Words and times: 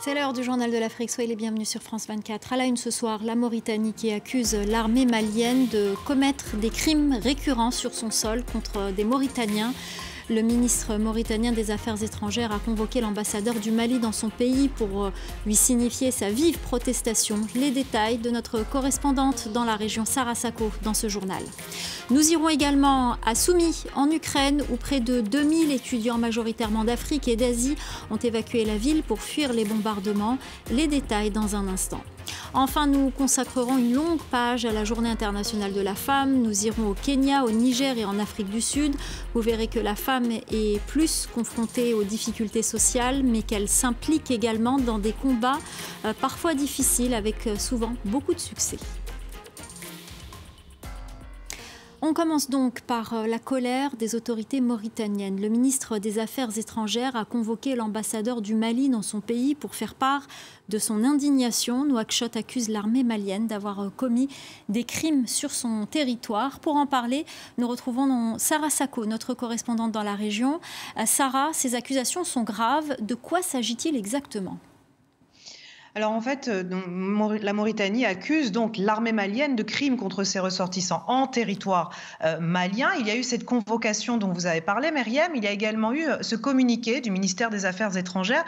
C'est 0.00 0.14
l'heure 0.14 0.32
du 0.32 0.44
journal 0.44 0.70
de 0.70 0.78
l'Afrique. 0.78 1.10
Soyez 1.10 1.28
les 1.28 1.34
bienvenus 1.34 1.68
sur 1.68 1.82
France 1.82 2.06
24. 2.06 2.52
À 2.52 2.56
la 2.56 2.64
une 2.64 2.76
ce 2.76 2.92
soir, 2.92 3.20
la 3.24 3.34
Mauritanie 3.34 3.92
qui 3.92 4.12
accuse 4.12 4.54
l'armée 4.54 5.04
malienne 5.04 5.66
de 5.66 5.94
commettre 6.06 6.56
des 6.56 6.70
crimes 6.70 7.18
récurrents 7.20 7.72
sur 7.72 7.92
son 7.92 8.12
sol 8.12 8.44
contre 8.44 8.92
des 8.92 9.02
Mauritaniens. 9.02 9.72
Le 10.28 10.42
ministre 10.42 10.96
mauritanien 10.96 11.52
des 11.52 11.70
Affaires 11.70 12.02
étrangères 12.02 12.50
a 12.50 12.58
convoqué 12.58 13.00
l'ambassadeur 13.00 13.54
du 13.54 13.70
Mali 13.70 14.00
dans 14.00 14.10
son 14.10 14.28
pays 14.28 14.66
pour 14.66 15.04
euh, 15.04 15.12
lui 15.46 15.54
signifier 15.54 16.10
sa 16.10 16.30
vive 16.30 16.58
protestation. 16.58 17.36
Les 17.54 17.70
détails 17.70 18.18
de 18.18 18.30
notre 18.30 18.68
correspondante 18.68 19.48
dans 19.52 19.64
la 19.64 19.76
région 19.76 20.04
Sarasako 20.04 20.72
dans 20.82 20.94
ce 20.94 21.08
journal. 21.08 21.44
Nous 22.10 22.32
irons 22.32 22.48
également 22.48 23.18
à 23.24 23.36
Soumy, 23.36 23.84
en 23.94 24.10
Ukraine, 24.10 24.64
où 24.72 24.76
près 24.76 24.98
de 24.98 25.20
2000 25.20 25.70
étudiants 25.70 26.18
majoritairement 26.18 26.82
d'Afrique 26.82 27.28
et 27.28 27.36
d'Asie 27.36 27.76
ont 28.10 28.16
évacué 28.16 28.64
la 28.64 28.76
ville 28.76 29.04
pour 29.04 29.20
fuir 29.20 29.52
les 29.52 29.64
bombardements. 29.64 30.38
Les 30.72 30.88
détails 30.88 31.30
dans 31.30 31.54
un 31.54 31.68
instant. 31.68 32.02
Enfin, 32.54 32.86
nous 32.86 33.10
consacrerons 33.10 33.78
une 33.78 33.94
longue 33.94 34.20
page 34.30 34.64
à 34.64 34.72
la 34.72 34.84
Journée 34.84 35.10
internationale 35.10 35.72
de 35.72 35.80
la 35.80 35.94
femme. 35.94 36.42
Nous 36.42 36.66
irons 36.66 36.88
au 36.88 36.94
Kenya, 36.94 37.44
au 37.44 37.50
Niger 37.50 37.98
et 37.98 38.04
en 38.04 38.18
Afrique 38.18 38.48
du 38.50 38.60
Sud. 38.60 38.94
Vous 39.34 39.40
verrez 39.40 39.66
que 39.66 39.78
la 39.78 39.94
femme 39.94 40.30
est 40.30 40.80
plus 40.86 41.28
confrontée 41.34 41.94
aux 41.94 42.04
difficultés 42.04 42.62
sociales, 42.62 43.22
mais 43.22 43.42
qu'elle 43.42 43.68
s'implique 43.68 44.30
également 44.30 44.78
dans 44.78 44.98
des 44.98 45.12
combats 45.12 45.58
euh, 46.04 46.12
parfois 46.20 46.54
difficiles 46.54 47.14
avec 47.14 47.46
euh, 47.46 47.56
souvent 47.58 47.94
beaucoup 48.04 48.34
de 48.34 48.40
succès. 48.40 48.78
On 52.08 52.14
commence 52.14 52.50
donc 52.50 52.82
par 52.82 53.14
euh, 53.14 53.26
la 53.26 53.40
colère 53.40 53.96
des 53.96 54.14
autorités 54.14 54.60
mauritaniennes. 54.60 55.40
Le 55.40 55.48
ministre 55.48 55.98
des 55.98 56.20
Affaires 56.20 56.56
étrangères 56.56 57.16
a 57.16 57.24
convoqué 57.24 57.74
l'ambassadeur 57.74 58.42
du 58.42 58.54
Mali 58.54 58.88
dans 58.88 59.02
son 59.02 59.20
pays 59.20 59.56
pour 59.56 59.74
faire 59.74 59.96
part 59.96 60.28
de 60.68 60.78
son 60.78 61.02
indignation. 61.02 61.84
Nouakchott 61.84 62.36
accuse 62.36 62.68
l'armée 62.68 63.02
malienne 63.02 63.48
d'avoir 63.48 63.80
euh, 63.80 63.90
commis 63.90 64.28
des 64.68 64.84
crimes 64.84 65.26
sur 65.26 65.50
son 65.50 65.84
territoire. 65.86 66.60
Pour 66.60 66.76
en 66.76 66.86
parler, 66.86 67.26
nous 67.58 67.66
retrouvons 67.66 68.38
Sarah 68.38 68.70
Sako, 68.70 69.04
notre 69.04 69.34
correspondante 69.34 69.90
dans 69.90 70.04
la 70.04 70.14
région. 70.14 70.60
Euh, 70.98 71.06
Sarah, 71.06 71.50
ces 71.54 71.74
accusations 71.74 72.22
sont 72.22 72.44
graves. 72.44 72.94
De 73.00 73.16
quoi 73.16 73.42
s'agit-il 73.42 73.96
exactement? 73.96 74.58
Alors 75.96 76.12
en 76.12 76.20
fait, 76.20 76.48
euh, 76.48 76.62
la 77.40 77.54
Mauritanie 77.54 78.04
accuse 78.04 78.52
donc 78.52 78.76
l'armée 78.76 79.12
malienne 79.12 79.56
de 79.56 79.62
crimes 79.62 79.96
contre 79.96 80.24
ses 80.24 80.38
ressortissants 80.38 81.02
en 81.06 81.26
territoire 81.26 81.90
euh, 82.22 82.38
malien. 82.38 82.90
Il 83.00 83.06
y 83.06 83.10
a 83.10 83.16
eu 83.16 83.22
cette 83.22 83.46
convocation 83.46 84.18
dont 84.18 84.30
vous 84.30 84.44
avez 84.44 84.60
parlé, 84.60 84.90
Myriam. 84.90 85.34
Il 85.34 85.42
y 85.42 85.46
a 85.46 85.52
également 85.52 85.94
eu 85.94 86.06
euh, 86.06 86.18
ce 86.20 86.36
communiqué 86.36 87.00
du 87.00 87.10
ministère 87.10 87.48
des 87.48 87.64
Affaires 87.64 87.96
étrangères 87.96 88.44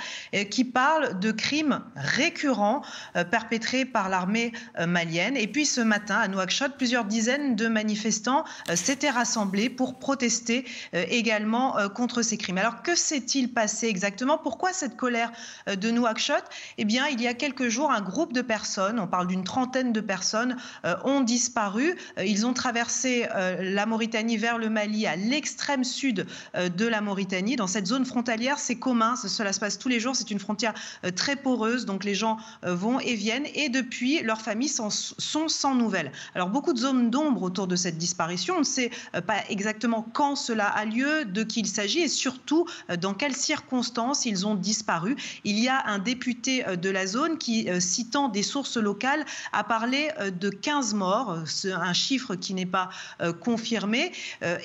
qui 0.50 0.64
parle 0.64 1.18
de 1.20 1.32
crimes 1.32 1.80
récurrents 1.96 2.82
perpétrés 3.30 3.86
par 3.86 4.10
l'armée 4.10 4.52
malienne. 4.86 5.36
Et 5.36 5.46
puis 5.46 5.64
ce 5.64 5.80
matin, 5.80 6.16
à 6.16 6.28
Nouakchott, 6.28 6.77
plusieurs 6.77 7.06
dizaines 7.06 7.56
de 7.56 7.66
manifestants 7.68 8.44
s'étaient 8.74 9.10
rassemblés 9.10 9.70
pour 9.70 9.98
protester 9.98 10.66
également 10.92 11.77
contre 11.94 12.22
ces 12.22 12.36
crimes. 12.36 12.58
Alors 12.58 12.83
que 12.83 12.94
s'est-il 12.94 13.52
passé 13.52 13.86
exactement? 13.86 14.38
Pourquoi 14.38 14.72
cette 14.72 14.96
colère 14.96 15.33
de 15.66 15.90
Nouakchott? 15.90 16.44
Eh 16.77 16.84
bien, 16.84 17.06
il 17.06 17.20
y 17.22 17.27
a 17.27 17.34
quelques 17.39 17.69
jours, 17.69 17.91
un 17.91 18.03
groupe 18.03 18.33
de 18.33 18.42
personnes, 18.42 19.00
on 19.00 19.06
parle 19.06 19.28
d'une 19.28 19.44
trentaine 19.44 19.92
de 19.92 20.00
personnes, 20.00 20.56
euh, 20.84 20.94
ont 21.05 21.20
disparu. 21.20 21.97
Euh, 22.19 22.25
ils 22.25 22.45
ont 22.45 22.53
traversé 22.53 23.27
euh, 23.34 23.56
la 23.62 23.86
Mauritanie 23.86 24.36
vers 24.36 24.58
le 24.58 24.69
Mali, 24.69 25.06
à 25.06 25.17
l'extrême 25.17 25.84
sud 25.84 26.27
de 26.55 26.86
la 26.86 27.00
Mauritanie. 27.00 27.56
Dans 27.56 27.67
cette 27.67 27.86
zone 27.86 28.05
frontalière, 28.05 28.58
c'est 28.58 28.77
commun, 28.77 29.14
cela 29.17 29.53
se 29.53 29.61
passe 29.61 29.78
tous 29.78 29.89
les 29.89 30.00
jours, 30.00 30.17
c'est 30.17 30.30
une 30.30 30.41
frontière 30.41 30.75
très 31.14 31.36
poreuse, 31.36 31.86
donc 31.86 32.05
les 32.05 32.14
gens 32.14 32.39
vont 32.62 32.98
et 32.98 33.14
viennent. 33.14 33.47
Et 33.55 33.69
depuis, 33.69 34.20
leurs 34.23 34.41
familles 34.41 34.69
sont 34.69 34.91
sans 34.91 35.75
nouvelles. 35.75 36.11
Alors 36.34 36.48
beaucoup 36.48 36.73
de 36.73 36.78
zones 36.78 37.11
d'ombre 37.11 37.42
autour 37.42 37.68
de 37.68 37.77
cette 37.77 37.96
disparition. 37.96 38.57
On 38.57 38.61
ne 38.61 38.64
sait 38.64 38.91
pas 39.27 39.45
exactement 39.48 40.05
quand 40.12 40.35
cela 40.35 40.67
a 40.67 40.85
lieu, 40.85 41.24
de 41.24 41.45
qui 41.45 41.61
il 41.61 41.68
s'agit 41.68 42.01
et 42.01 42.08
surtout 42.08 42.67
dans 43.01 43.14
quelles 43.14 43.36
circonstances 43.36 44.27
ils 44.27 44.46
ont 44.46 44.55
disparu. 44.55 45.17
Il 45.45 45.58
y 45.58 45.68
a 45.68 45.86
un 45.86 45.98
député 45.98 46.64
de 46.64 46.91
la 46.91 47.07
zone 47.07 47.27
qui, 47.36 47.68
euh, 47.68 47.80
citant 47.80 48.28
des 48.28 48.42
sources 48.42 48.77
locales, 48.77 49.24
a 49.52 49.64
parlé 49.64 50.11
euh, 50.20 50.30
de 50.30 50.48
15 50.48 50.94
morts, 50.94 51.39
un 51.64 51.92
chiffre 51.92 52.34
qui 52.34 52.55
n'est 52.55 52.66
pas 52.66 52.89
euh, 53.20 53.33
confirmé. 53.33 54.12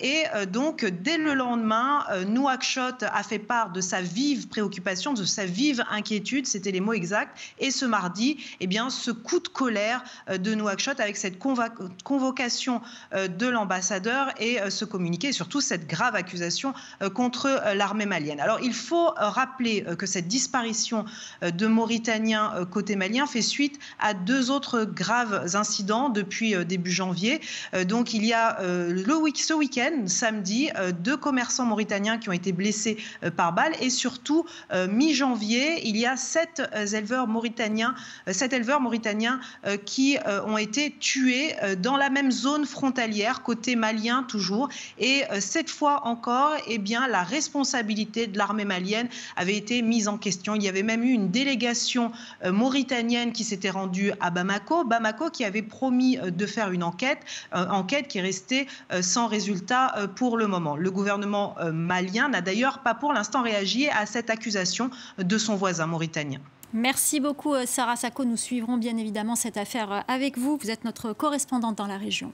Et 0.02 0.24
donc, 0.52 0.86
dès 0.86 1.18
le 1.18 1.34
lendemain, 1.34 2.06
Nouakchott 2.28 3.04
a 3.04 3.24
fait 3.24 3.40
part 3.40 3.72
de 3.72 3.82
sa 3.82 4.02
vive 4.02 4.48
préoccupation, 4.48 5.14
de 5.14 5.24
sa 5.24 5.46
vive 5.46 5.84
inquiétude, 5.90 6.46
c'était 6.46 6.72
les 6.72 6.80
mots 6.80 6.94
exacts. 6.94 7.38
Et 7.60 7.72
ce 7.72 7.86
mardi, 7.86 8.38
eh 8.60 8.68
bien, 8.68 8.90
ce 8.90 9.12
coup 9.12 9.40
de 9.40 9.48
colère 9.48 10.04
de 10.30 10.54
Nouakchott 10.54 11.00
avec 11.00 11.18
cette 11.18 11.40
convocation 11.40 12.82
de 13.14 13.48
l'ambassadeur 13.48 14.30
et 14.40 14.60
ce 14.70 14.86
communiqué, 14.86 15.30
et 15.30 15.34
surtout 15.34 15.62
cette 15.62 15.88
grave 15.88 16.16
accusation 16.16 16.74
contre 17.14 17.62
l'armée 17.76 18.06
malienne. 18.06 18.40
Alors, 18.40 18.60
il 18.62 18.74
faut 18.74 19.12
rappeler 19.16 19.86
que 19.98 20.06
cette 20.06 20.28
disparition 20.28 21.06
de 21.42 21.68
Mauritaniens 21.68 22.53
euh, 22.54 22.66
côté 22.66 22.96
malien 22.96 23.28
fait 23.28 23.42
suite 23.42 23.80
à 24.00 24.14
deux 24.14 24.52
autres 24.52 24.84
graves 24.84 25.56
incidents 25.56 26.10
depuis 26.10 26.56
euh, 26.56 26.64
début 26.64 26.92
janvier. 26.92 27.42
Euh, 27.74 27.84
donc 27.84 28.14
il 28.14 28.26
y 28.26 28.34
a 28.34 28.58
le 28.64 29.16
week 29.16 29.40
ce 29.40 29.54
week-end, 29.54 30.08
samedi, 30.08 30.70
deux 31.00 31.18
commerçants 31.18 31.66
mauritaniens 31.66 32.18
qui 32.18 32.30
ont 32.30 32.34
été 32.34 32.52
blessés 32.52 32.98
par 33.36 33.54
balle 33.54 33.74
et 33.82 33.90
surtout 33.90 34.46
mi-janvier, 34.90 35.88
il 35.88 35.98
y 35.98 36.06
a 36.06 36.16
sept 36.16 36.62
éleveurs 36.74 37.28
mauritaniens, 37.28 37.96
sept 38.32 38.54
éleveurs 38.54 38.80
mauritaniens 38.80 39.40
qui 39.86 40.18
ont 40.46 40.58
été 40.58 40.96
tués 41.00 41.56
dans 41.78 41.98
la 41.98 42.10
même 42.10 42.32
zone 42.32 42.66
frontalière 42.66 43.44
côté 43.44 43.76
malien 43.76 44.24
toujours. 44.24 44.70
Et 45.00 45.24
cette 45.40 45.70
fois 45.70 46.06
encore, 46.08 46.54
eh 46.68 46.78
bien 46.78 47.08
la 47.08 47.24
responsabilité 47.24 48.28
de 48.28 48.38
l'armée 48.38 48.66
malienne 48.66 49.10
avait 49.36 49.58
été 49.58 49.82
mise 49.82 50.08
en 50.08 50.18
question. 50.18 50.56
Il 50.56 50.64
y 50.64 50.70
avait 50.70 50.84
même 50.84 51.04
eu 51.04 51.12
une 51.12 51.30
délégation 51.30 52.12
mauritanienne 52.52 53.32
qui 53.32 53.44
s'était 53.44 53.70
rendue 53.70 54.12
à 54.20 54.30
Bamako. 54.30 54.84
Bamako 54.86 55.30
qui 55.30 55.46
avait 55.46 55.62
promis 55.62 56.18
euh, 56.18 56.32
de 56.32 56.46
faire 56.46 56.72
une 56.72 56.84
enquête, 56.84 57.20
euh, 57.56 57.68
enquête 57.68 58.08
qui 58.08 58.18
est 58.18 58.22
restée 58.22 58.68
euh, 58.92 59.02
sans 59.02 59.28
résultat 59.28 59.96
pour 60.16 60.38
le 60.38 60.48
moment. 60.48 60.76
Le 60.76 60.92
gouvernement 60.92 61.56
malien 61.72 62.30
n'a 62.30 62.42
d'ailleurs 62.42 62.80
pas 62.80 62.94
pour 62.94 63.14
l'instant 63.14 63.42
réagi 63.42 63.90
à 63.90 64.06
cette 64.06 64.30
accusation 64.30 64.90
de 65.18 65.38
son 65.38 65.56
voisin 65.56 65.86
mauritanien. 65.88 66.40
Merci 66.74 67.20
beaucoup 67.20 67.54
Sarah 67.68 67.96
Sako. 67.96 68.26
Nous 68.26 68.38
suivrons 68.38 68.78
bien 68.78 68.98
évidemment 68.98 69.36
cette 69.36 69.58
affaire 69.58 70.04
avec 70.08 70.40
vous. 70.40 70.58
Vous 70.58 70.72
êtes 70.72 70.86
notre 70.86 71.14
correspondante 71.14 71.78
dans 71.78 71.86
la 71.86 71.98
région. 71.98 72.34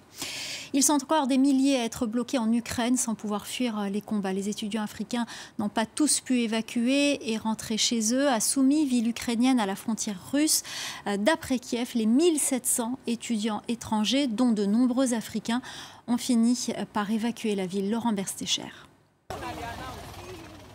Ils 0.72 0.84
sont 0.84 0.94
encore 0.94 1.28
des 1.28 1.38
milliers 1.38 1.78
à 1.78 1.84
être 1.84 2.06
bloqués 2.06 2.38
en 2.38 2.52
Ukraine 2.54 2.96
sans 2.96 3.16
pouvoir 3.16 3.48
fuir 3.48 3.80
euh, 3.80 3.90
les 3.90 4.02
combats. 4.02 4.34
Les 4.34 4.50
étudiants 4.50 4.84
africains 4.84 5.26
n'ont 5.58 5.70
pas 5.70 5.86
tous 5.86 6.20
pu 6.20 6.42
évacuer 6.42 7.32
et 7.32 7.38
rentrer 7.38 7.78
chez 7.78 8.14
eux. 8.14 8.30
À 8.30 8.40
Soumy, 8.40 8.86
ville 8.86 9.08
ukrainienne 9.08 9.60
à 9.60 9.66
la 9.66 9.76
frontière 9.76 10.32
russe, 10.32 10.64
euh, 11.08 11.18
d'après 11.18 11.60
Kiev, 11.60 11.92
les 11.96 12.06
1700 12.06 13.00
étudiants 13.08 13.62
étrangers, 13.68 14.28
dont 14.28 14.52
de 14.52 14.66
nombreux 14.66 15.14
Africains, 15.14 15.62
ont 16.08 16.18
fini 16.18 16.68
euh, 16.78 16.86
par 16.94 17.10
évacuer 17.10 17.56
la 17.56 17.66
ville. 17.66 17.90
Laurent 17.90 18.14
Berstecher. 18.14 18.72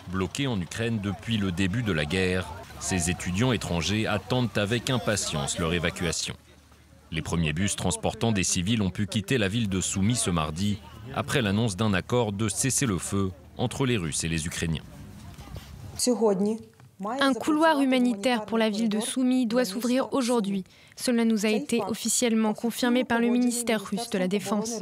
Bloqués 0.08 0.48
en 0.48 0.60
Ukraine 0.60 0.98
depuis 1.00 1.36
le 1.36 1.52
début 1.52 1.82
de 1.82 1.92
la 1.92 2.04
guerre, 2.04 2.46
ces 2.80 3.10
étudiants 3.10 3.52
étrangers 3.52 4.06
attendent 4.06 4.56
avec 4.56 4.90
impatience 4.90 5.58
leur 5.58 5.72
évacuation. 5.72 6.34
Les 7.10 7.22
premiers 7.22 7.52
bus 7.52 7.76
transportant 7.76 8.32
des 8.32 8.42
civils 8.42 8.82
ont 8.82 8.90
pu 8.90 9.06
quitter 9.06 9.38
la 9.38 9.48
ville 9.48 9.68
de 9.68 9.80
Soumy 9.80 10.16
ce 10.16 10.30
mardi 10.30 10.78
après 11.14 11.42
l'annonce 11.42 11.76
d'un 11.76 11.94
accord 11.94 12.32
de 12.32 12.48
cessez-le-feu 12.48 13.30
entre 13.56 13.86
les 13.86 13.96
Russes 13.96 14.24
et 14.24 14.28
les 14.28 14.46
Ukrainiens. 14.46 14.82
Un 17.20 17.34
couloir 17.34 17.80
humanitaire 17.80 18.44
pour 18.46 18.58
la 18.58 18.70
ville 18.70 18.88
de 18.88 19.00
Soumy 19.00 19.46
doit 19.46 19.64
s'ouvrir 19.64 20.12
aujourd'hui. 20.12 20.64
Cela 20.96 21.24
nous 21.24 21.44
a 21.44 21.50
été 21.50 21.82
officiellement 21.88 22.54
confirmé 22.54 23.04
par 23.04 23.20
le 23.20 23.28
ministère 23.28 23.84
russe 23.84 24.10
de 24.10 24.18
la 24.18 24.28
Défense. 24.28 24.80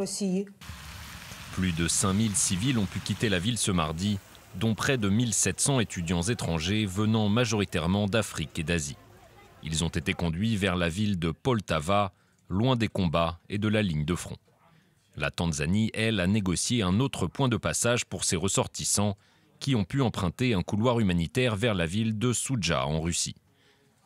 Plus 1.53 1.73
de 1.73 1.89
5000 1.89 2.35
civils 2.35 2.79
ont 2.79 2.87
pu 2.87 3.01
quitter 3.01 3.29
la 3.29 3.39
ville 3.39 3.59
ce 3.59 3.71
mardi, 3.71 4.19
dont 4.55 4.75
près 4.75 4.99
de 4.99 5.09
1700 5.09 5.81
étudiants 5.81 6.23
étrangers 6.23 6.87
venant 6.87 7.29
majoritairement 7.29 8.07
d'Afrique 8.07 8.59
et 8.59 8.63
d'Asie. 8.63 8.97
Ils 9.63 9.85
ont 9.85 9.89
été 9.89 10.13
conduits 10.13 10.57
vers 10.57 10.77
la 10.77 10.89
ville 10.89 11.19
de 11.19 11.31
Poltava, 11.31 12.13
loin 12.49 12.77
des 12.77 12.89
combats 12.89 13.39
et 13.49 13.59
de 13.59 13.69
la 13.69 13.83
ligne 13.83 14.05
de 14.05 14.15
front. 14.15 14.37
La 15.17 15.31
Tanzanie, 15.31 15.91
elle, 15.95 16.21
a 16.21 16.27
négocié 16.27 16.83
un 16.83 17.01
autre 17.01 17.27
point 17.27 17.49
de 17.49 17.57
passage 17.57 18.07
pour 18.07 18.25
ses 18.25 18.37
ressortissants 18.37 19.17
qui 19.61 19.75
ont 19.77 19.85
pu 19.85 20.01
emprunter 20.01 20.55
un 20.55 20.63
couloir 20.63 20.99
humanitaire 21.01 21.55
vers 21.55 21.75
la 21.75 21.87
ville 21.87 22.19
de 22.19 22.33
Souja 22.33 22.87
en 22.87 23.01
Russie. 23.01 23.37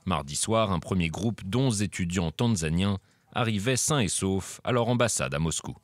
Mardi 0.05 0.37
soir, 0.37 0.73
un 0.73 0.79
premier 0.79 1.09
groupe 1.09 1.43
d'11 1.45 1.83
étudiants 1.83 2.31
tanzaniens 2.31 2.99
arrivait 3.33 3.77
sain 3.77 4.01
et 4.01 4.09
sauf 4.09 4.61
à 4.65 4.73
leur 4.73 4.89
ambassade 4.89 5.35
à 5.35 5.39
Moscou. 5.39 5.75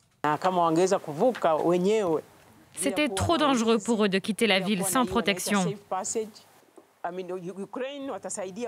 C'était 2.75 3.09
trop 3.09 3.37
dangereux 3.37 3.77
pour 3.77 4.05
eux 4.05 4.09
de 4.09 4.19
quitter 4.19 4.47
la 4.47 4.59
ville 4.59 4.83
sans 4.83 5.05
protection. 5.05 5.73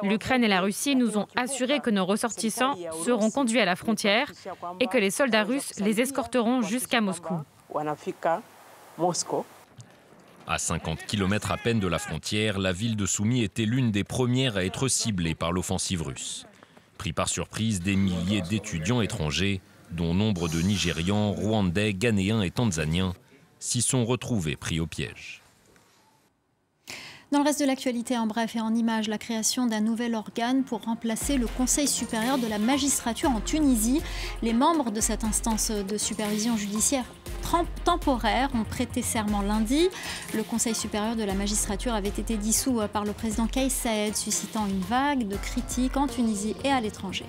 L'Ukraine 0.04 0.44
et 0.44 0.48
la 0.48 0.62
Russie 0.62 0.96
nous 0.96 1.18
ont 1.18 1.28
assuré 1.36 1.80
que 1.80 1.90
nos 1.90 2.06
ressortissants 2.06 2.75
seront 3.06 3.31
conduits 3.31 3.62
à 3.62 3.66
la 3.66 3.75
frontière 3.78 4.31
et 4.80 4.88
que 4.88 4.98
les 4.98 5.12
soldats 5.12 5.44
russes 5.44 5.80
les 5.80 6.02
escorteront 6.02 6.62
jusqu'à 6.62 7.00
Moscou. 7.00 7.36
À 10.48 10.57
50 10.60 11.06
km 11.06 11.52
à 11.52 11.57
peine 11.57 11.80
de 11.80 11.88
la 11.88 11.98
frontière, 11.98 12.60
la 12.60 12.72
ville 12.72 12.96
de 12.96 13.06
Soumy 13.06 13.42
était 13.44 13.66
l'une 13.66 13.92
des 13.92 14.04
premières 14.04 14.57
à 14.57 14.66
être 14.66 14.88
ciblée 14.88 15.34
par 15.34 15.52
l'offensive 15.52 16.04
russe. 16.04 16.46
Pris 16.98 17.13
par 17.13 17.30
surprise, 17.30 17.81
des 17.81 17.96
milliers 17.96 18.42
d'étudiants 18.42 19.02
étrangers, 19.02 19.62
dont 19.92 20.13
nombre 20.13 20.48
de 20.48 20.62
Nigérians, 20.62 21.31
Rwandais, 21.31 21.94
Ghanéens 21.94 22.42
et 22.42 22.52
Tanzaniens, 22.52 23.13
s'y 23.66 23.82
sont 23.82 24.06
retrouvés 24.06 24.56
pris 24.56 24.80
au 24.80 24.88
piège. 24.88 25.42
Dans 27.32 27.40
le 27.40 27.46
reste 27.46 27.60
de 27.60 27.66
l'actualité, 27.66 28.18
en 28.18 28.28
bref 28.28 28.56
et 28.56 28.62
en 28.62 28.74
images, 28.76 29.08
la 29.08 29.18
création 29.18 29.66
d'un 29.66 29.82
nouvel 29.82 30.14
organe 30.14 30.64
pour 30.64 30.82
remplacer 30.84 31.38
le 31.38 31.48
Conseil 31.48 31.88
supérieur 31.88 32.38
de 32.38 32.48
la 32.48 32.60
magistrature 32.60 33.32
en 33.32 33.42
Tunisie. 33.42 34.02
Les 34.44 34.54
membres 34.54 34.92
de 34.92 35.02
cette 35.02 35.24
instance 35.24 35.72
de 35.72 35.98
supervision 35.98 36.56
judiciaire 36.56 37.06
temporaire 37.84 38.50
ont 38.54 38.64
prêté 38.64 39.02
serment 39.02 39.42
lundi. 39.42 39.88
Le 40.34 40.44
Conseil 40.44 40.76
supérieur 40.76 41.16
de 41.16 41.24
la 41.24 41.34
magistrature 41.34 41.94
avait 41.94 42.10
été 42.10 42.38
dissous 42.38 42.82
par 42.92 43.06
le 43.06 43.14
président 43.14 43.48
Kais 43.48 43.70
Saed, 43.70 44.16
suscitant 44.16 44.66
une 44.68 44.82
vague 44.82 45.28
de 45.28 45.36
critiques 45.38 45.98
en 45.98 46.08
Tunisie 46.08 46.56
et 46.64 46.70
à 46.70 46.82
l'étranger. 46.82 47.26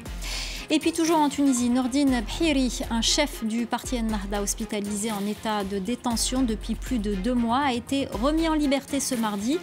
Et 0.68 0.80
puis 0.80 0.90
toujours 0.90 1.18
en 1.18 1.28
Tunisie, 1.28 1.70
Nordine 1.70 2.22
Bhiri, 2.26 2.80
un 2.90 3.00
chef 3.00 3.44
du 3.44 3.66
parti 3.66 3.96
Ennahda 3.96 4.42
hospitalisé 4.42 5.12
en 5.12 5.24
état 5.24 5.62
de 5.62 5.78
détention 5.78 6.42
depuis 6.42 6.74
plus 6.74 6.98
de 6.98 7.14
deux 7.14 7.34
mois, 7.34 7.60
a 7.66 7.72
été 7.72 8.08
remis 8.10 8.48
en 8.48 8.54
liberté 8.54 8.98
ce 8.98 9.14
mardi. 9.14 9.58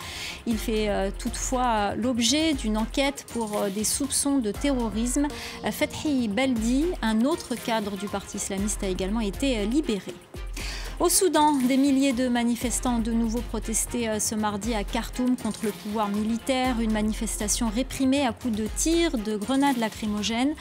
Il 0.47 0.57
fait 0.57 0.87
euh, 0.87 1.11
toutefois 1.17 1.93
l'objet 1.95 2.53
d'une 2.53 2.77
enquête 2.77 3.25
pour 3.33 3.57
euh, 3.57 3.69
des 3.69 3.83
soupçons 3.83 4.37
de 4.37 4.53
terrorisme. 4.53 5.27
Fethi 5.71 6.29
Beldi, 6.29 6.85
un 7.01 7.25
autre 7.25 7.55
cadre 7.55 7.97
du 7.97 8.07
parti 8.07 8.37
islamiste, 8.37 8.81
a 8.83 8.87
également 8.87 9.19
été 9.19 9.57
euh, 9.57 9.65
libéré. 9.65 10.13
Au 10.99 11.09
Soudan, 11.09 11.53
des 11.67 11.75
milliers 11.75 12.13
de 12.13 12.29
manifestants 12.29 12.97
ont 12.97 12.99
de 12.99 13.11
nouveau 13.11 13.41
protesté 13.41 14.19
ce 14.19 14.35
mardi 14.35 14.75
à 14.75 14.83
Khartoum 14.83 15.35
contre 15.35 15.65
le 15.65 15.71
pouvoir 15.71 16.07
militaire, 16.07 16.79
une 16.79 16.93
manifestation 16.93 17.67
réprimée 17.67 18.25
à 18.25 18.31
coups 18.31 18.55
de 18.55 18.67
tirs, 18.77 19.17
de 19.17 19.35
grenades 19.35 19.77
lacrymogènes 19.77 20.53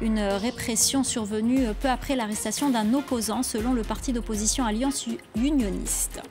une 0.00 0.20
répression 0.20 1.04
survenue 1.04 1.66
peu 1.80 1.88
après 1.88 2.16
l'arrestation 2.16 2.70
d'un 2.70 2.94
opposant 2.94 3.42
selon 3.42 3.72
le 3.72 3.82
parti 3.82 4.12
d'opposition 4.12 4.64
Alliance 4.64 5.06
Unioniste. 5.36 6.22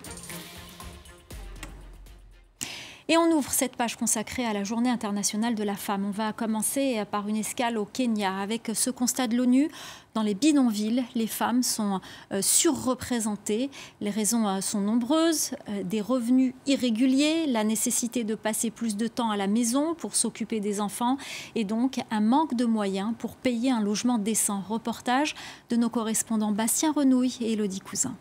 Et 3.11 3.17
on 3.17 3.31
ouvre 3.31 3.51
cette 3.51 3.75
page 3.75 3.95
consacrée 3.95 4.45
à 4.45 4.53
la 4.53 4.63
Journée 4.63 4.91
internationale 4.91 5.55
de 5.55 5.63
la 5.63 5.75
femme. 5.75 6.05
On 6.05 6.11
va 6.11 6.31
commencer 6.31 7.03
par 7.09 7.27
une 7.27 7.37
escale 7.37 7.79
au 7.79 7.85
Kenya 7.85 8.37
avec 8.37 8.69
ce 8.75 8.91
constat 8.91 9.25
de 9.25 9.35
l'ONU. 9.35 9.67
Dans 10.13 10.21
les 10.21 10.35
bidonvilles, 10.35 11.03
les 11.15 11.25
femmes 11.25 11.63
sont 11.63 12.01
euh, 12.31 12.43
surreprésentées. 12.43 13.71
Les 13.99 14.11
raisons 14.11 14.47
euh, 14.47 14.61
sont 14.61 14.81
nombreuses. 14.81 15.55
Euh, 15.69 15.81
des 15.81 16.01
revenus 16.01 16.53
irréguliers, 16.67 17.47
la 17.47 17.63
nécessité 17.63 18.23
de 18.23 18.35
passer 18.35 18.69
plus 18.69 18.95
de 18.95 19.07
temps 19.07 19.31
à 19.31 19.37
la 19.37 19.47
maison 19.47 19.95
pour 19.95 20.15
s'occuper 20.15 20.59
des 20.59 20.79
enfants 20.79 21.17
et 21.55 21.63
donc 21.63 21.99
un 22.11 22.21
manque 22.21 22.53
de 22.53 22.65
moyens 22.65 23.15
pour 23.17 23.37
payer 23.37 23.71
un 23.71 23.81
logement 23.81 24.19
décent. 24.19 24.61
Reportage 24.69 25.33
de 25.71 25.77
nos 25.77 25.89
correspondants 25.89 26.51
Bastien 26.51 26.91
Renouille 26.91 27.37
et 27.41 27.53
Elodie 27.53 27.79
Cousin. 27.79 28.15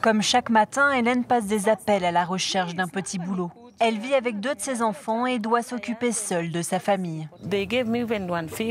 Comme 0.00 0.22
chaque 0.22 0.50
matin, 0.50 0.92
Hélène 0.92 1.24
passe 1.24 1.46
des 1.46 1.68
appels 1.68 2.04
à 2.04 2.12
la 2.12 2.24
recherche 2.24 2.74
d'un 2.74 2.88
petit 2.88 3.18
boulot. 3.18 3.50
Elle 3.80 3.98
vit 3.98 4.14
avec 4.14 4.38
deux 4.38 4.54
de 4.54 4.60
ses 4.60 4.82
enfants 4.82 5.26
et 5.26 5.38
doit 5.38 5.62
s'occuper 5.62 6.12
seule 6.12 6.50
de 6.52 6.62
sa 6.62 6.78
famille. 6.78 7.28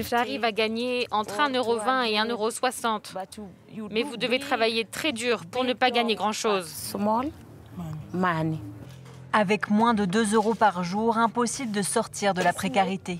J'arrive 0.09 0.43
à 0.45 0.51
gagner 0.51 1.07
entre 1.11 1.39
1,20€ 1.39 2.05
et 2.05 2.15
1,60€. 2.15 3.89
Mais 3.91 4.03
vous 4.03 4.17
devez 4.17 4.39
travailler 4.39 4.85
très 4.85 5.11
dur 5.11 5.45
pour 5.45 5.63
ne 5.63 5.73
pas 5.73 5.91
gagner 5.91 6.15
grand-chose. 6.15 6.95
Avec 9.33 9.69
moins 9.69 9.93
de 9.93 10.05
2 10.05 10.35
euros 10.35 10.53
par 10.53 10.83
jour, 10.83 11.17
impossible 11.17 11.71
de 11.71 11.81
sortir 11.81 12.33
de 12.33 12.41
la 12.41 12.53
précarité. 12.53 13.19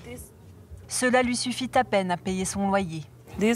Cela 0.88 1.22
lui 1.22 1.36
suffit 1.36 1.70
à 1.74 1.84
peine 1.84 2.10
à 2.10 2.16
payer 2.16 2.44
son 2.44 2.68
loyer. 2.68 3.02
Uh, 3.40 3.54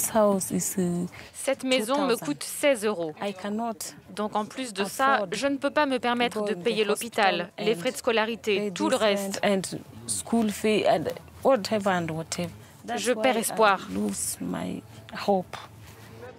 Cette 1.32 1.64
maison 1.64 2.06
me 2.06 2.16
coûte 2.16 2.42
16 2.42 2.84
euros. 2.84 3.12
Donc 4.14 4.34
en 4.34 4.44
plus 4.44 4.72
de 4.72 4.84
ça, 4.84 5.26
je 5.32 5.46
ne 5.46 5.56
peux 5.56 5.70
pas 5.70 5.86
me 5.86 5.98
permettre 5.98 6.44
de 6.44 6.54
payer 6.54 6.84
l'hôpital, 6.84 7.50
les 7.58 7.74
frais 7.74 7.92
de 7.92 7.96
scolarité, 7.96 8.72
tout 8.74 8.88
le 8.88 8.96
reste. 8.96 9.40
Je 12.96 13.12
perds 13.12 13.36
espoir. 13.36 13.88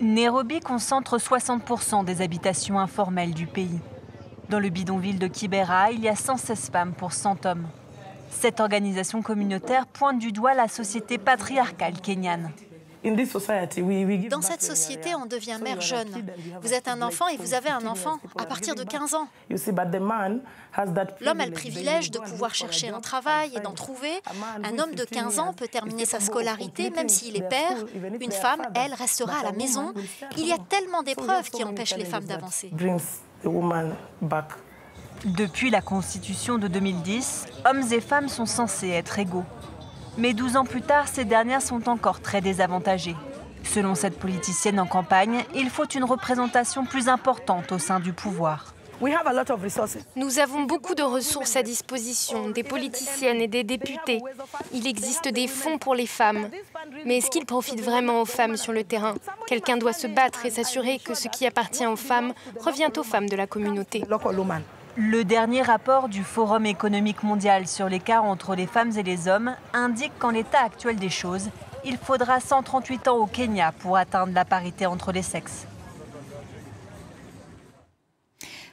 Nairobi 0.01 0.59
concentre 0.61 1.17
60% 1.17 2.05
des 2.05 2.21
habitations 2.21 2.79
informelles 2.79 3.33
du 3.33 3.47
pays. 3.47 3.79
Dans 4.49 4.59
le 4.59 4.69
bidonville 4.69 5.19
de 5.19 5.27
Kibera, 5.27 5.91
il 5.91 5.99
y 5.99 6.07
a 6.09 6.15
116 6.15 6.69
femmes 6.71 6.93
pour 6.93 7.13
100 7.13 7.45
hommes. 7.45 7.67
Cette 8.31 8.59
organisation 8.59 9.21
communautaire 9.21 9.85
pointe 9.87 10.19
du 10.19 10.31
doigt 10.31 10.53
la 10.53 10.67
société 10.67 11.17
patriarcale 11.17 11.99
kenyane. 12.01 12.51
Dans 13.03 14.41
cette 14.41 14.61
société, 14.61 15.15
on 15.15 15.25
devient 15.25 15.57
mère 15.61 15.79
jeune. 15.79 16.09
Vous 16.61 16.73
êtes 16.73 16.87
un 16.87 17.01
enfant 17.01 17.27
et 17.27 17.37
vous 17.37 17.53
avez 17.53 17.69
un 17.69 17.85
enfant 17.85 18.19
à 18.37 18.45
partir 18.45 18.75
de 18.75 18.83
15 18.83 19.15
ans. 19.15 19.27
L'homme 19.49 21.41
a 21.41 21.45
le 21.45 21.51
privilège 21.51 22.11
de 22.11 22.19
pouvoir 22.19 22.53
chercher 22.53 22.89
un 22.89 22.99
travail 22.99 23.51
et 23.55 23.59
d'en 23.59 23.73
trouver. 23.73 24.11
Un 24.63 24.79
homme 24.79 24.95
de 24.95 25.05
15 25.05 25.39
ans 25.39 25.53
peut 25.53 25.67
terminer 25.67 26.05
sa 26.05 26.19
scolarité 26.19 26.89
même 26.89 27.09
s'il 27.09 27.37
est 27.37 27.47
père. 27.47 27.85
Une 28.19 28.31
femme, 28.31 28.61
elle, 28.75 28.93
restera 28.93 29.39
à 29.39 29.43
la 29.43 29.51
maison. 29.51 29.93
Il 30.37 30.45
y 30.45 30.51
a 30.51 30.57
tellement 30.57 31.03
d'épreuves 31.03 31.49
qui 31.49 31.63
empêchent 31.63 31.95
les 31.95 32.05
femmes 32.05 32.25
d'avancer. 32.25 32.71
Depuis 35.25 35.69
la 35.69 35.81
Constitution 35.81 36.57
de 36.57 36.67
2010, 36.67 37.45
hommes 37.65 37.83
et 37.91 37.99
femmes 37.99 38.29
sont 38.29 38.45
censés 38.45 38.89
être 38.89 39.19
égaux. 39.19 39.43
Mais 40.19 40.33
12 40.33 40.57
ans 40.57 40.65
plus 40.65 40.81
tard, 40.81 41.07
ces 41.07 41.23
dernières 41.23 41.61
sont 41.61 41.87
encore 41.87 42.19
très 42.19 42.41
désavantagées. 42.41 43.15
Selon 43.63 43.95
cette 43.95 44.19
politicienne 44.19 44.77
en 44.79 44.85
campagne, 44.85 45.45
il 45.55 45.69
faut 45.69 45.87
une 45.87 46.03
représentation 46.03 46.85
plus 46.85 47.07
importante 47.07 47.71
au 47.71 47.79
sein 47.79 48.01
du 48.01 48.11
pouvoir. 48.11 48.73
Nous 50.17 50.39
avons 50.39 50.63
beaucoup 50.63 50.93
de 50.93 51.03
ressources 51.03 51.55
à 51.55 51.63
disposition, 51.63 52.49
des 52.49 52.63
politiciennes 52.63 53.39
et 53.39 53.47
des 53.47 53.63
députés. 53.63 54.19
Il 54.73 54.87
existe 54.87 55.29
des 55.29 55.47
fonds 55.47 55.77
pour 55.77 55.95
les 55.95 56.05
femmes. 56.05 56.49
Mais 57.05 57.19
est-ce 57.19 57.29
qu'ils 57.29 57.45
profitent 57.45 57.81
vraiment 57.81 58.21
aux 58.21 58.25
femmes 58.25 58.57
sur 58.57 58.73
le 58.73 58.83
terrain? 58.83 59.15
Quelqu'un 59.47 59.77
doit 59.77 59.93
se 59.93 60.07
battre 60.07 60.45
et 60.45 60.49
s'assurer 60.49 60.99
que 60.99 61.13
ce 61.13 61.29
qui 61.29 61.47
appartient 61.47 61.87
aux 61.87 61.95
femmes 61.95 62.33
revient 62.59 62.91
aux 62.97 63.03
femmes 63.03 63.29
de 63.29 63.37
la 63.37 63.47
communauté. 63.47 64.03
Le 65.01 65.23
dernier 65.23 65.61
rapport 65.61 66.09
du 66.09 66.25
Forum 66.25 66.65
économique 66.65 67.23
mondial 67.23 67.67
sur 67.67 67.87
l'écart 67.87 68.25
entre 68.25 68.53
les 68.53 68.67
femmes 68.67 68.91
et 68.97 69.01
les 69.01 69.29
hommes 69.29 69.55
indique 69.71 70.11
qu'en 70.19 70.31
l'état 70.31 70.59
actuel 70.61 70.97
des 70.97 71.09
choses, 71.09 71.51
il 71.85 71.95
faudra 71.95 72.41
138 72.41 73.07
ans 73.07 73.15
au 73.15 73.25
Kenya 73.25 73.71
pour 73.79 73.95
atteindre 73.95 74.33
la 74.33 74.43
parité 74.43 74.87
entre 74.87 75.13
les 75.13 75.21
sexes. 75.21 75.67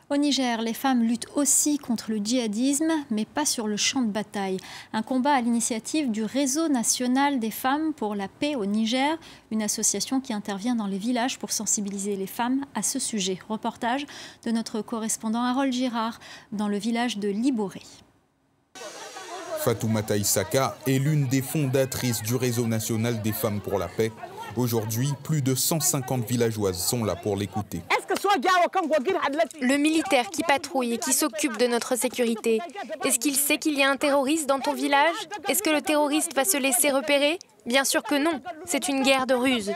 Au 0.09 0.17
Niger, 0.17 0.63
les 0.63 0.73
femmes 0.73 1.03
luttent 1.03 1.27
aussi 1.35 1.79
contre 1.79 2.13
le 2.13 2.19
djihadisme, 2.19 2.93
mais 3.11 3.25
pas 3.25 3.45
sur 3.45 3.67
le 3.67 3.77
champ 3.77 4.03
de 4.03 4.11
bataille. 4.13 4.59
Un 4.93 5.03
combat 5.03 5.33
à 5.33 5.41
l'initiative 5.41 6.13
du 6.13 6.23
Réseau 6.23 6.69
national 6.69 7.41
des 7.41 7.51
femmes 7.51 7.93
pour 7.93 8.15
la 8.15 8.29
paix 8.29 8.55
au 8.55 8.67
Niger, 8.67 9.19
une 9.51 9.63
association 9.63 10.21
qui 10.21 10.33
intervient 10.33 10.77
dans 10.77 10.87
les 10.87 10.99
villages 10.99 11.41
pour 11.41 11.51
sensibiliser 11.51 12.15
les 12.15 12.29
femmes 12.29 12.65
à 12.77 12.83
ce 12.83 13.01
sujet. 13.01 13.41
Reportage 13.49 14.07
de 14.45 14.53
notre 14.53 14.81
correspondant 14.81 15.43
Harold 15.43 15.73
Girard 15.73 16.21
dans 16.53 16.69
le 16.69 16.79
village 16.79 17.19
de 17.19 17.29
Liboré. 17.29 17.83
Fatoumata 19.65 20.17
Issaka 20.17 20.79
est 20.87 21.01
l'une 21.01 21.27
des 21.27 21.43
fondatrices 21.43 22.23
du 22.23 22.37
Réseau 22.37 22.69
national 22.69 23.23
des 23.23 23.33
femmes 23.33 23.61
pour 23.61 23.77
la 23.81 23.89
paix. 23.89 24.13
Aujourd'hui, 24.57 25.09
plus 25.25 25.43
de 25.43 25.57
150 25.57 26.29
villageoises 26.29 26.79
sont 26.79 27.05
là 27.05 27.17
pour 27.17 27.35
l'écouter. 27.37 27.83
Le 29.61 29.77
militaire 29.77 30.31
qui 30.31 30.43
patrouille 30.43 30.95
et 30.95 30.99
qui 30.99 31.13
s'occupe 31.13 31.57
de 31.57 31.67
notre 31.67 31.97
sécurité, 31.97 32.61
est-ce 33.05 33.19
qu'il 33.19 33.37
sait 33.37 33.59
qu'il 33.59 33.79
y 33.79 33.83
a 33.83 33.91
un 33.91 33.97
terroriste 33.97 34.49
dans 34.49 34.61
ton 34.61 34.75
village? 34.75 35.17
Est-ce 35.49 35.63
que 35.63 35.71
le 35.71 35.81
terroriste 35.81 36.35
va 36.35 36.45
se 36.45 36.57
laisser 36.57 36.91
repérer? 36.91 37.39
Bien 37.67 37.85
sûr 37.85 38.03
que 38.03 38.15
non, 38.15 38.41
c'est 38.65 38.89
une 38.89 39.03
guerre 39.03 39.27
de 39.27 39.35
ruse. 39.35 39.73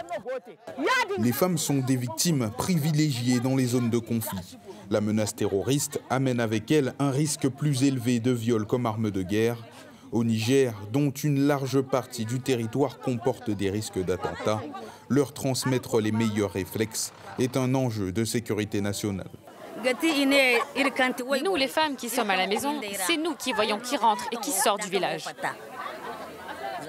Les 1.19 1.33
femmes 1.33 1.59
sont 1.59 1.79
des 1.79 1.97
victimes 1.97 2.51
privilégiées 2.57 3.41
dans 3.41 3.57
les 3.57 3.67
zones 3.67 3.91
de 3.91 3.99
conflit. 3.99 4.57
La 4.91 5.01
menace 5.01 5.35
terroriste 5.35 6.01
amène 6.09 6.41
avec 6.41 6.71
elle 6.71 6.95
un 6.99 7.11
risque 7.11 7.49
plus 7.49 7.83
élevé 7.83 8.21
de 8.21 8.31
viol 8.31 8.65
comme 8.65 8.87
arme 8.87 9.11
de 9.11 9.23
guerre. 9.23 9.57
Au 10.13 10.25
Niger, 10.25 10.75
dont 10.93 11.11
une 11.11 11.47
large 11.47 11.81
partie 11.83 12.25
du 12.25 12.41
territoire 12.41 12.99
comporte 12.99 13.51
des 13.51 13.71
risques 13.71 14.05
d'attentats, 14.05 14.61
leur 15.11 15.35
transmettre 15.35 16.01
les 16.01 16.13
meilleurs 16.13 16.53
réflexes 16.53 17.13
est 17.39 17.57
un 17.57 17.75
enjeu 17.75 18.13
de 18.13 18.25
sécurité 18.25 18.81
nationale. 18.81 19.29
Nous, 21.45 21.57
les 21.57 21.69
femmes 21.69 21.97
qui 21.97 22.09
sommes 22.09 22.31
à 22.31 22.37
la 22.37 22.47
maison, 22.47 22.81
c'est 23.07 23.17
nous 23.17 23.35
qui 23.35 23.53
voyons 23.53 23.79
qui 23.79 23.97
rentre 23.97 24.25
et 24.33 24.37
qui 24.37 24.53
sort 24.53 24.79
du 24.79 24.89
village. 24.89 25.25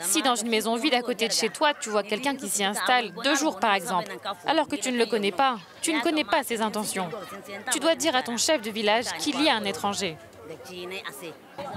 Si 0.02 0.22
dans 0.22 0.36
une 0.36 0.50
maison 0.50 0.76
vide 0.76 0.94
à 0.94 1.02
côté 1.02 1.28
de 1.28 1.34
chez 1.34 1.50
toi, 1.50 1.74
tu 1.74 1.90
vois 1.90 2.04
quelqu'un 2.04 2.36
qui 2.36 2.50
s'y 2.50 2.64
installe 2.64 3.12
deux 3.24 3.36
jours 3.36 3.60
par 3.60 3.74
exemple, 3.74 4.12
alors 4.46 4.68
que 4.68 4.76
tu 4.76 4.92
ne 4.92 4.98
le 4.98 5.06
connais 5.06 5.32
pas, 5.32 5.58
tu 5.82 5.94
ne 5.94 6.02
connais 6.02 6.24
pas 6.24 6.44
ses 6.44 6.62
intentions, 6.62 7.10
tu 7.72 7.80
dois 7.80 7.96
dire 7.96 8.16
à 8.16 8.24
ton 8.24 8.38
chef 8.38 8.62
de 8.62 8.72
village 8.72 9.06
qu'il 9.20 9.42
y 9.42 9.50
a 9.50 9.56
un 9.56 9.66
étranger. 9.66 10.18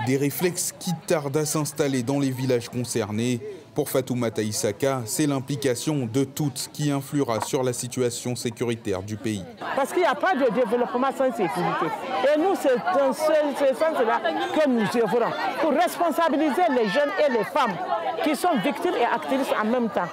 Des 0.07 0.17
réflexes 0.17 0.73
qui 0.79 0.91
tardent 1.07 1.37
à 1.37 1.47
s'installer 1.47 2.03
dans 2.03 2.19
les 2.19 2.31
villages 2.31 2.69
concernés. 2.69 3.41
Pour 3.75 3.91
Fatoumata 3.91 4.41
Issaka, 4.41 5.03
c'est 5.05 5.27
l'implication 5.27 6.07
de 6.07 6.23
toutes 6.23 6.71
qui 6.73 6.93
influera 6.93 7.41
sur 7.41 7.65
la 7.65 7.73
situation 7.73 8.37
sécuritaire 8.37 9.03
du 9.03 9.17
pays. 9.17 9.45
Parce 9.75 9.91
qu'il 9.91 10.03
n'y 10.03 10.07
a 10.07 10.15
pas 10.15 10.35
de 10.37 10.45
développement 10.55 11.11
sans 11.11 11.33
sécurité. 11.33 11.87
Et 12.33 12.39
nous, 12.39 12.55
c'est 12.55 12.77
dans 12.77 13.13
ce 13.13 13.75
sens-là 13.75 14.21
que 14.55 14.69
nous 14.69 15.03
œuvrons 15.03 15.33
pour 15.61 15.73
responsabiliser 15.73 16.63
les 16.71 16.89
jeunes 16.89 17.11
et 17.27 17.33
les 17.33 17.45
femmes 17.45 17.75
qui 18.23 18.37
sont 18.37 18.57
victimes 18.63 18.95
et 19.01 19.05
actrices 19.05 19.53
en 19.61 19.65
même 19.65 19.89
temps. 19.89 20.09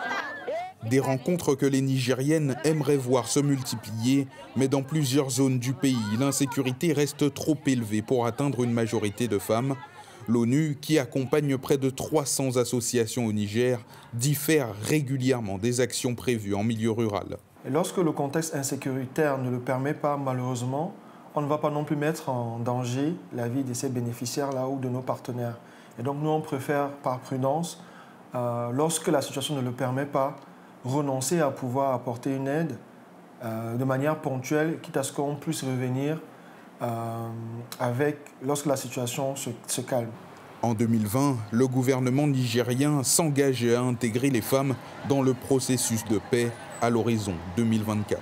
Des 0.89 0.99
rencontres 0.99 1.53
que 1.53 1.67
les 1.67 1.81
Nigériennes 1.81 2.57
aimeraient 2.63 2.97
voir 2.97 3.27
se 3.27 3.39
multiplier, 3.39 4.27
mais 4.55 4.67
dans 4.67 4.81
plusieurs 4.81 5.29
zones 5.29 5.59
du 5.59 5.73
pays, 5.73 5.95
l'insécurité 6.19 6.93
reste 6.93 7.31
trop 7.35 7.55
élevée 7.67 8.01
pour 8.01 8.25
atteindre 8.25 8.63
une 8.63 8.73
majorité 8.73 9.27
de 9.27 9.37
femmes. 9.37 9.75
L'ONU, 10.27 10.77
qui 10.79 10.99
accompagne 10.99 11.57
près 11.57 11.77
de 11.77 11.89
300 11.89 12.57
associations 12.57 13.25
au 13.25 13.33
Niger, 13.33 13.79
diffère 14.13 14.67
régulièrement 14.83 15.57
des 15.57 15.81
actions 15.81 16.15
prévues 16.15 16.55
en 16.55 16.63
milieu 16.63 16.91
rural. 16.91 17.37
lorsque 17.69 17.97
le 17.97 18.11
contexte 18.11 18.55
insécuritaire 18.55 19.37
ne 19.37 19.49
le 19.49 19.59
permet 19.59 19.93
pas, 19.93 20.17
malheureusement, 20.17 20.93
on 21.35 21.41
ne 21.41 21.47
va 21.47 21.57
pas 21.57 21.69
non 21.69 21.83
plus 21.83 21.95
mettre 21.95 22.29
en 22.29 22.59
danger 22.59 23.15
la 23.33 23.47
vie 23.47 23.63
de 23.63 23.73
ces 23.73 23.89
bénéficiaires-là 23.89 24.67
ou 24.67 24.79
de 24.79 24.89
nos 24.89 25.01
partenaires. 25.01 25.57
Et 25.99 26.03
donc 26.03 26.17
nous, 26.21 26.29
on 26.29 26.41
préfère, 26.41 26.89
par 27.03 27.19
prudence, 27.19 27.81
euh, 28.35 28.69
lorsque 28.71 29.07
la 29.07 29.21
situation 29.21 29.55
ne 29.55 29.61
le 29.61 29.71
permet 29.71 30.05
pas, 30.05 30.35
renoncer 30.83 31.39
à 31.39 31.51
pouvoir 31.51 31.93
apporter 31.93 32.35
une 32.35 32.47
aide 32.47 32.77
euh, 33.43 33.75
de 33.77 33.83
manière 33.83 34.17
ponctuelle, 34.17 34.79
quitte 34.81 34.97
à 34.97 35.03
ce 35.03 35.11
qu'on 35.13 35.35
puisse 35.35 35.63
revenir 35.63 36.19
avec, 37.79 38.17
lorsque 38.41 38.65
la 38.65 38.75
situation 38.75 39.35
se, 39.35 39.49
se 39.67 39.81
calme. 39.81 40.09
En 40.61 40.73
2020, 40.75 41.37
le 41.51 41.67
gouvernement 41.67 42.27
nigérien 42.27 43.03
s'engage 43.03 43.65
à 43.65 43.81
intégrer 43.81 44.29
les 44.29 44.41
femmes 44.41 44.75
dans 45.09 45.21
le 45.21 45.33
processus 45.33 46.05
de 46.05 46.19
paix 46.29 46.51
à 46.81 46.89
l'horizon 46.89 47.33
2024. 47.57 48.21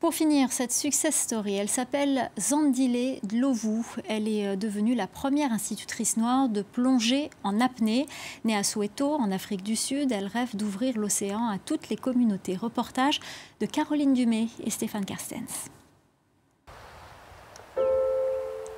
Pour 0.00 0.14
finir, 0.14 0.50
cette 0.50 0.72
success 0.72 1.14
story, 1.14 1.56
elle 1.56 1.68
s'appelle 1.68 2.30
Zandile 2.40 3.20
Dlovou. 3.22 3.84
Elle 4.08 4.28
est 4.28 4.46
euh, 4.46 4.56
devenue 4.56 4.94
la 4.94 5.06
première 5.06 5.52
institutrice 5.52 6.16
noire 6.16 6.48
de 6.48 6.62
plongée 6.62 7.28
en 7.44 7.60
apnée. 7.60 8.06
Née 8.44 8.56
à 8.56 8.62
Soweto, 8.62 9.12
en 9.12 9.30
Afrique 9.30 9.62
du 9.62 9.76
Sud, 9.76 10.10
elle 10.10 10.26
rêve 10.26 10.56
d'ouvrir 10.56 10.96
l'océan 10.96 11.48
à 11.50 11.58
toutes 11.58 11.90
les 11.90 11.96
communautés. 11.96 12.56
Reportage 12.56 13.20
de 13.60 13.66
Caroline 13.66 14.14
Dumay 14.14 14.48
et 14.64 14.70
Stéphane 14.70 15.04
Carstens. 15.04 15.70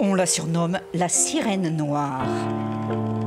On 0.04 0.14
la 0.14 0.26
surnomme 0.26 0.80
la 0.94 1.08
sirène 1.08 1.76
noire. 1.76 2.26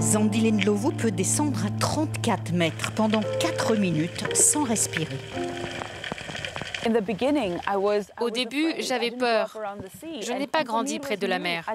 Zandile 0.01 0.55
Ndlovu 0.55 0.91
peut 0.91 1.09
descendre 1.09 1.65
à 1.65 1.69
34 1.69 2.51
mètres 2.51 2.91
pendant 2.91 3.21
4 3.39 3.77
minutes 3.77 4.35
sans 4.35 4.65
respirer. 4.65 5.15
Au 8.19 8.29
début, 8.29 8.73
j'avais 8.79 9.11
peur. 9.11 9.57
Je 10.19 10.33
n'ai 10.33 10.47
pas 10.47 10.65
grandi 10.65 10.99
près 10.99 11.15
de 11.15 11.25
la 11.25 11.39
mer. 11.39 11.65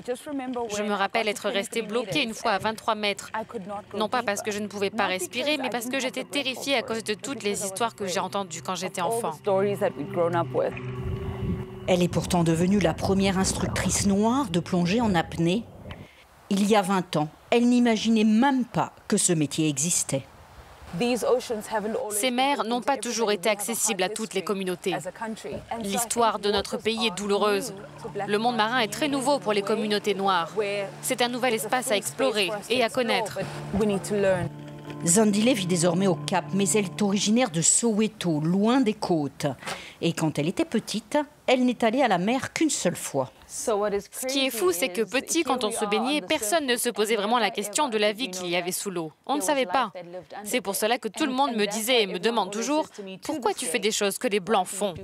Je 0.76 0.82
me 0.82 0.92
rappelle 0.92 1.28
être 1.28 1.48
restée 1.48 1.80
bloquée 1.80 2.22
une 2.22 2.34
fois 2.34 2.50
à 2.50 2.58
23 2.58 2.94
mètres. 2.94 3.32
Non 3.96 4.10
pas 4.10 4.22
parce 4.22 4.42
que 4.42 4.50
je 4.50 4.58
ne 4.58 4.66
pouvais 4.66 4.90
pas 4.90 5.06
respirer, 5.06 5.56
mais 5.56 5.70
parce 5.70 5.86
que 5.86 5.98
j'étais 5.98 6.24
terrifiée 6.24 6.74
à 6.74 6.82
cause 6.82 7.04
de 7.04 7.14
toutes 7.14 7.42
les 7.42 7.64
histoires 7.64 7.94
que 7.94 8.06
j'ai 8.06 8.20
entendues 8.20 8.60
quand 8.60 8.74
j'étais 8.74 9.00
enfant. 9.00 9.32
Elle 11.86 12.02
est 12.02 12.08
pourtant 12.08 12.44
devenue 12.44 12.78
la 12.78 12.94
première 12.94 13.38
instructrice 13.38 14.06
noire 14.06 14.48
de 14.50 14.60
plongée 14.60 15.00
en 15.00 15.14
apnée. 15.14 15.64
Il 16.50 16.66
y 16.68 16.76
a 16.76 16.82
20 16.82 17.16
ans, 17.16 17.28
elle 17.50 17.68
n'imaginait 17.68 18.24
même 18.24 18.64
pas 18.64 18.92
que 19.08 19.16
ce 19.16 19.32
métier 19.32 19.68
existait. 19.68 20.24
Ces 22.10 22.30
mers 22.32 22.64
n'ont 22.64 22.80
pas 22.80 22.96
toujours 22.96 23.30
été 23.30 23.48
accessibles 23.48 24.02
à 24.02 24.08
toutes 24.08 24.34
les 24.34 24.42
communautés. 24.42 24.96
L'histoire 25.82 26.40
de 26.40 26.50
notre 26.50 26.76
pays 26.78 27.06
est 27.06 27.16
douloureuse. 27.16 27.72
Le 28.26 28.38
monde 28.38 28.56
marin 28.56 28.80
est 28.80 28.92
très 28.92 29.06
nouveau 29.06 29.38
pour 29.38 29.52
les 29.52 29.62
communautés 29.62 30.14
noires. 30.14 30.52
C'est 31.02 31.22
un 31.22 31.28
nouvel 31.28 31.54
espace 31.54 31.92
à 31.92 31.96
explorer 31.96 32.50
et 32.68 32.82
à 32.82 32.88
connaître. 32.88 33.38
Zandile 35.06 35.54
vit 35.54 35.66
désormais 35.66 36.08
au 36.08 36.14
Cap, 36.14 36.44
mais 36.52 36.68
elle 36.70 36.84
est 36.84 37.02
originaire 37.02 37.50
de 37.50 37.62
Soweto, 37.62 38.40
loin 38.40 38.80
des 38.80 38.92
côtes. 38.92 39.46
Et 40.02 40.12
quand 40.12 40.38
elle 40.38 40.48
était 40.48 40.64
petite, 40.64 41.16
elle 41.50 41.64
n'est 41.64 41.84
allée 41.84 42.00
à 42.00 42.06
la 42.06 42.18
mer 42.18 42.52
qu'une 42.52 42.70
seule 42.70 42.94
fois. 42.94 43.32
Ce 43.48 44.26
qui 44.28 44.46
est 44.46 44.50
fou, 44.50 44.70
c'est 44.70 44.88
que 44.88 45.02
petit, 45.02 45.42
quand 45.42 45.64
on 45.64 45.72
se 45.72 45.84
baignait, 45.84 46.20
personne 46.20 46.64
ne 46.64 46.76
se 46.76 46.88
posait 46.90 47.16
vraiment 47.16 47.40
la 47.40 47.50
question 47.50 47.88
de 47.88 47.98
la 47.98 48.12
vie 48.12 48.30
qu'il 48.30 48.46
y 48.46 48.54
avait 48.54 48.70
sous 48.70 48.88
l'eau. 48.88 49.10
On 49.26 49.34
ne 49.34 49.40
savait 49.40 49.66
pas. 49.66 49.92
C'est 50.44 50.60
pour 50.60 50.76
cela 50.76 50.98
que 50.98 51.08
tout 51.08 51.26
le 51.26 51.32
monde 51.32 51.56
me 51.56 51.66
disait 51.66 52.04
et 52.04 52.06
me 52.06 52.20
demande 52.20 52.52
toujours 52.52 52.86
pourquoi 53.24 53.52
tu 53.52 53.66
fais 53.66 53.80
des 53.80 53.90
choses 53.90 54.16
que 54.16 54.28
les 54.28 54.38
Blancs 54.38 54.68
font. 54.68 54.94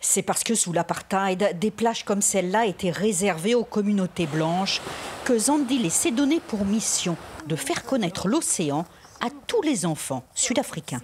C'est 0.00 0.22
parce 0.22 0.44
que 0.44 0.54
sous 0.54 0.72
l'apartheid, 0.72 1.58
des 1.58 1.70
plages 1.70 2.04
comme 2.04 2.22
celle-là 2.22 2.64
étaient 2.64 2.90
réservées 2.90 3.54
aux 3.54 3.64
communautés 3.64 4.26
blanches 4.26 4.80
que 5.24 5.38
Zandile 5.38 5.90
s'est 5.90 6.12
donné 6.12 6.40
pour 6.40 6.64
mission 6.64 7.18
de 7.46 7.56
faire 7.56 7.84
connaître 7.84 8.28
l'océan 8.28 8.86
à 9.20 9.28
tous 9.46 9.60
les 9.60 9.84
enfants 9.84 10.22
sud-africains. 10.34 11.02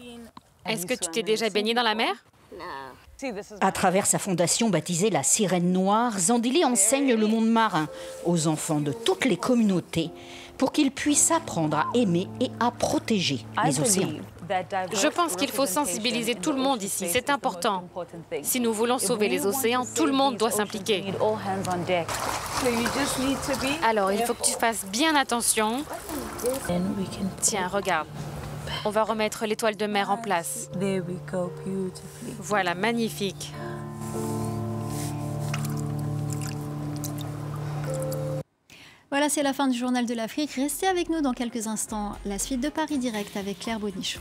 Est-ce 0.64 0.86
que 0.86 0.94
tu 0.94 1.10
t'es 1.10 1.22
déjà 1.22 1.50
baigné 1.50 1.74
dans 1.74 1.82
la 1.82 1.94
mer? 1.94 2.24
À 3.60 3.72
travers 3.72 4.06
sa 4.06 4.18
fondation 4.18 4.68
baptisée 4.70 5.10
la 5.10 5.22
Sirène 5.22 5.72
Noire, 5.72 6.18
Zandili 6.18 6.64
enseigne 6.64 7.14
le 7.14 7.26
monde 7.26 7.48
marin 7.48 7.86
aux 8.24 8.46
enfants 8.46 8.80
de 8.80 8.92
toutes 8.92 9.24
les 9.24 9.36
communautés 9.36 10.10
pour 10.58 10.72
qu'ils 10.72 10.90
puissent 10.90 11.30
apprendre 11.30 11.78
à 11.78 11.86
aimer 11.94 12.28
et 12.40 12.50
à 12.60 12.70
protéger 12.70 13.44
les 13.64 13.80
océans. 13.80 14.10
Je 14.92 15.08
pense 15.08 15.36
qu'il 15.36 15.50
faut 15.50 15.66
sensibiliser 15.66 16.34
tout 16.34 16.52
le 16.52 16.60
monde 16.60 16.82
ici, 16.82 17.06
c'est 17.08 17.30
important. 17.30 17.84
Si 18.42 18.60
nous 18.60 18.72
voulons 18.72 18.98
sauver 18.98 19.28
les 19.28 19.46
océans, 19.46 19.84
tout 19.94 20.06
le 20.06 20.12
monde 20.12 20.36
doit 20.36 20.50
s'impliquer. 20.50 21.04
Alors, 23.82 24.12
il 24.12 24.22
faut 24.24 24.34
que 24.34 24.44
tu 24.44 24.52
fasses 24.52 24.84
bien 24.86 25.14
attention. 25.16 25.84
Tiens, 27.40 27.68
regarde. 27.68 28.06
On 28.84 28.90
va 28.90 29.02
remettre 29.02 29.46
l'étoile 29.46 29.76
de 29.76 29.86
mer 29.86 30.10
en 30.10 30.16
place. 30.16 30.70
Voilà, 32.38 32.74
magnifique. 32.74 33.52
Voilà, 39.10 39.28
c'est 39.28 39.44
la 39.44 39.52
fin 39.52 39.68
du 39.68 39.78
journal 39.78 40.06
de 40.06 40.14
l'Afrique. 40.14 40.50
Restez 40.54 40.88
avec 40.88 41.08
nous 41.08 41.20
dans 41.20 41.34
quelques 41.34 41.68
instants. 41.68 42.16
La 42.24 42.38
suite 42.38 42.60
de 42.60 42.68
Paris 42.68 42.98
Direct 42.98 43.36
avec 43.36 43.60
Claire 43.60 43.78
Bonichon. 43.78 44.20